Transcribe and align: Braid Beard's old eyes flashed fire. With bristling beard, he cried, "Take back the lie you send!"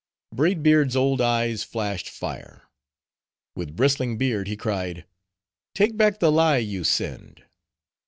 Braid 0.33 0.63
Beard's 0.63 0.95
old 0.95 1.21
eyes 1.21 1.63
flashed 1.63 2.09
fire. 2.09 2.63
With 3.55 3.75
bristling 3.75 4.17
beard, 4.17 4.47
he 4.47 4.57
cried, 4.57 5.05
"Take 5.75 5.95
back 5.95 6.17
the 6.19 6.31
lie 6.31 6.57
you 6.57 6.83
send!" 6.83 7.43